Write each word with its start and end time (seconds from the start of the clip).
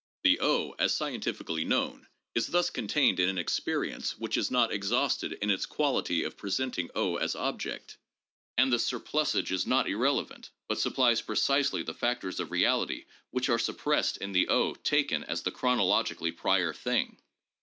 The 0.23 0.39
as 0.79 0.95
scientifically 0.95 1.63
known 1.63 2.07
is 2.33 2.47
thus 2.47 2.71
contained 2.71 3.19
in 3.19 3.29
an 3.29 3.37
experience 3.37 4.17
which 4.17 4.35
is 4.35 4.49
not 4.49 4.71
exhausted 4.71 5.33
in 5.43 5.51
its 5.51 5.67
quality 5.67 6.23
of 6.23 6.35
presenting 6.37 6.89
as 7.21 7.35
object. 7.35 7.99
And 8.57 8.73
the 8.73 8.79
surplusage 8.79 9.51
is 9.51 9.67
not 9.67 9.87
irrelevant, 9.87 10.49
but 10.67 10.79
supplies 10.79 11.21
precisely 11.21 11.83
the 11.83 11.93
factors 11.93 12.39
of 12.39 12.49
reality 12.49 13.05
which 13.29 13.47
are 13.47 13.59
suppressed 13.59 14.17
in 14.17 14.31
the 14.31 14.47
taken 14.83 15.23
as 15.25 15.43
the 15.43 15.51
chronologically 15.51 16.31
prior 16.31 16.73
thing. 16.73 17.19